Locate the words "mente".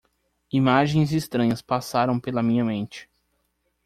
2.65-3.07